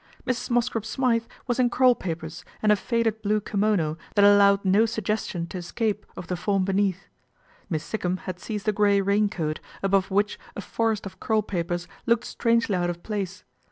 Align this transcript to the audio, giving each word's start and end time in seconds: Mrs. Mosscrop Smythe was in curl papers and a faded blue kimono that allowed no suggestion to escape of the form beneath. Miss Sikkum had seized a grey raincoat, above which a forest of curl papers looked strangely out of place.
Mrs. 0.25 0.49
Mosscrop 0.49 0.83
Smythe 0.83 1.25
was 1.45 1.59
in 1.59 1.69
curl 1.69 1.93
papers 1.93 2.43
and 2.63 2.71
a 2.71 2.75
faded 2.75 3.21
blue 3.21 3.39
kimono 3.39 3.97
that 4.15 4.25
allowed 4.25 4.65
no 4.65 4.87
suggestion 4.87 5.45
to 5.45 5.59
escape 5.59 6.07
of 6.17 6.25
the 6.25 6.35
form 6.35 6.65
beneath. 6.65 7.07
Miss 7.69 7.83
Sikkum 7.83 8.17
had 8.21 8.39
seized 8.39 8.67
a 8.67 8.71
grey 8.73 8.99
raincoat, 8.99 9.59
above 9.83 10.09
which 10.09 10.39
a 10.55 10.61
forest 10.61 11.05
of 11.05 11.19
curl 11.19 11.43
papers 11.43 11.87
looked 12.07 12.25
strangely 12.25 12.73
out 12.75 12.89
of 12.89 13.03
place. 13.03 13.43